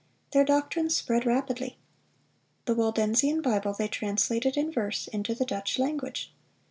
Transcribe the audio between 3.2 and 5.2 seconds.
Bible they translated in verse